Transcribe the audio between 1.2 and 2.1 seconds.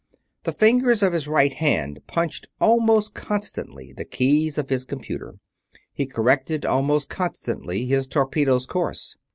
right hand